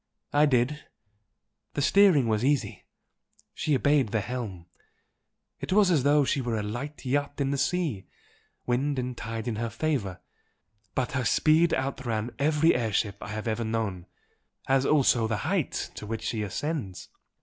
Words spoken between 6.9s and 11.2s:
yacht in a sea, wind and tide in her favour. But